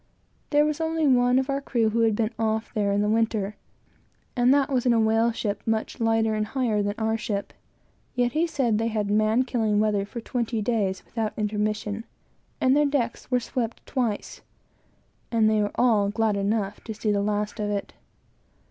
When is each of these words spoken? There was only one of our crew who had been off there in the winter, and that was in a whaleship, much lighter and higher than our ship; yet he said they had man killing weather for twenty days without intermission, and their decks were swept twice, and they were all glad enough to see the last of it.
There 0.49 0.65
was 0.65 0.81
only 0.81 1.05
one 1.07 1.37
of 1.37 1.47
our 1.47 1.61
crew 1.61 1.91
who 1.91 1.99
had 1.99 2.15
been 2.15 2.31
off 2.39 2.73
there 2.73 2.91
in 2.91 3.03
the 3.03 3.07
winter, 3.07 3.55
and 4.35 4.51
that 4.51 4.71
was 4.71 4.87
in 4.87 4.93
a 4.93 4.99
whaleship, 4.99 5.61
much 5.63 5.99
lighter 5.99 6.33
and 6.33 6.47
higher 6.47 6.81
than 6.81 6.95
our 6.97 7.17
ship; 7.19 7.53
yet 8.15 8.31
he 8.31 8.47
said 8.47 8.79
they 8.79 8.87
had 8.87 9.11
man 9.11 9.43
killing 9.43 9.79
weather 9.79 10.03
for 10.03 10.19
twenty 10.19 10.59
days 10.59 11.05
without 11.05 11.37
intermission, 11.37 12.03
and 12.59 12.75
their 12.75 12.87
decks 12.87 13.29
were 13.29 13.39
swept 13.39 13.85
twice, 13.85 14.41
and 15.31 15.47
they 15.47 15.61
were 15.61 15.69
all 15.75 16.09
glad 16.09 16.35
enough 16.35 16.83
to 16.85 16.95
see 16.95 17.11
the 17.11 17.21
last 17.21 17.59
of 17.59 17.69
it. 17.69 17.93